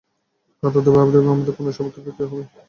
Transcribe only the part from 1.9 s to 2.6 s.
বিক্রি হবে।